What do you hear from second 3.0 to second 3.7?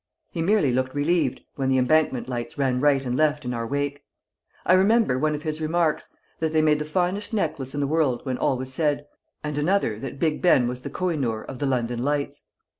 and left in our